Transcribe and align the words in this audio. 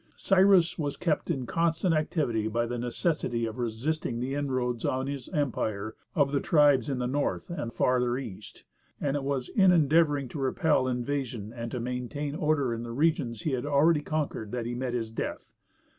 Cyrus 0.15 0.79
was 0.79 0.97
kept 0.97 1.29
in 1.29 1.45
constant 1.45 1.93
activity 1.93 2.47
by 2.47 2.65
the 2.65 2.79
necessity 2.79 3.45
of 3.45 3.59
resisting 3.59 4.19
the 4.19 4.33
inroads 4.33 4.83
on 4.83 5.05
his 5.05 5.29
empire 5.29 5.95
of 6.15 6.31
the 6.31 6.39
tribes 6.39 6.89
in 6.89 6.97
the 6.97 7.05
north 7.05 7.51
and 7.51 7.71
farther 7.71 8.17
east; 8.17 8.63
and 8.99 9.15
it 9.15 9.23
was 9.23 9.47
in 9.49 9.71
endeavoring 9.71 10.27
to 10.29 10.39
repel 10.39 10.87
invasion 10.87 11.53
and 11.53 11.69
to 11.69 11.79
maintain 11.79 12.33
order 12.33 12.73
in 12.73 12.81
the 12.81 12.91
regions 12.91 13.43
he 13.43 13.51
had 13.51 13.67
already 13.67 14.01
conquered, 14.01 14.51
that 14.51 14.65
he 14.65 14.73
met 14.73 14.95
his 14.95 15.11
death. 15.11 15.53